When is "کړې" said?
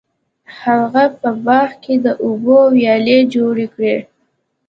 3.73-3.97